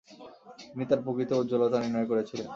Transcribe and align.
তিনি 0.61 0.83
তার 0.89 0.99
প্রকৃত 1.05 1.31
উজ্জ্বলতা 1.33 1.77
নির্ণয় 1.79 2.07
করেছিলেন। 2.11 2.47